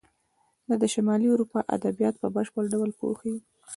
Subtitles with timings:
[0.67, 3.35] دا د شمالي اروپا ادبیات په بشپړ ډول پوښي.